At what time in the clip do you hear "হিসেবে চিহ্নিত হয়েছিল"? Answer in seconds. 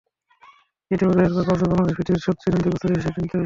2.97-3.39